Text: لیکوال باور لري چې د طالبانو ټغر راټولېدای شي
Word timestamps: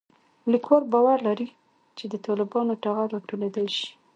لیکوال 0.51 0.83
باور 0.93 1.17
لري 1.27 1.47
چې 1.97 2.05
د 2.07 2.13
طالبانو 2.25 2.73
ټغر 2.83 3.07
راټولېدای 3.15 3.67
شي 3.77 3.89